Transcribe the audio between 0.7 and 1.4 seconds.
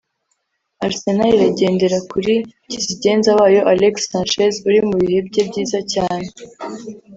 Aresenal